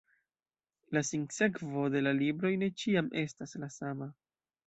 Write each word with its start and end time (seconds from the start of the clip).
La 0.97 1.03
sinsekvo 1.09 1.83
de 1.97 2.01
la 2.07 2.15
libroj 2.21 2.53
ne 2.63 2.69
ĉiam 2.85 3.13
estas 3.27 3.57
la 3.65 3.73
sama. 3.79 4.09